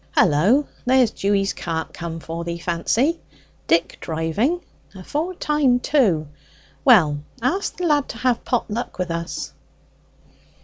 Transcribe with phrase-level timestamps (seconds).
[0.17, 0.65] "Hullo!
[0.83, 3.19] there's Dewy's cart come for thee, Fancy
[3.67, 4.61] Dick driving
[4.95, 6.27] afore time, too.
[6.83, 9.53] Well, ask the lad to have pot luck with us."